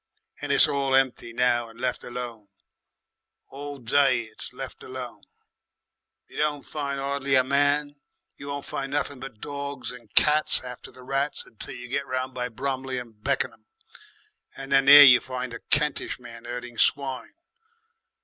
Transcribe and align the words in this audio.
"And 0.41 0.51
it's 0.51 0.67
all 0.67 0.95
empty 0.95 1.31
now 1.31 1.69
and 1.69 1.79
left 1.79 2.03
alone. 2.03 2.47
All 3.49 3.77
day 3.77 4.21
it's 4.21 4.51
left 4.51 4.81
alone. 4.81 5.21
You 6.27 6.37
don't 6.37 6.63
find 6.65 6.99
'ardly 6.99 7.35
a 7.35 7.43
man, 7.43 7.97
you 8.35 8.47
won't 8.47 8.65
find 8.65 8.91
nothing 8.93 9.19
but 9.19 9.39
dogs 9.41 9.91
and 9.91 10.11
cats 10.15 10.61
after 10.61 10.89
the 10.91 11.03
rats 11.03 11.45
until 11.45 11.75
you 11.75 11.87
get 11.87 12.07
round 12.07 12.33
by 12.33 12.49
Bromley 12.49 12.97
and 12.97 13.23
Beckenham, 13.23 13.67
and 14.57 14.71
there 14.71 15.03
you 15.05 15.19
find 15.19 15.51
the 15.51 15.59
Kentish 15.69 16.17
men 16.19 16.45
herding 16.45 16.79
swine. 16.79 17.35